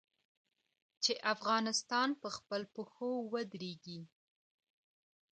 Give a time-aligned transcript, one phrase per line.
[1.03, 4.01] چې افغانستان په خپلو پښو ودریږي.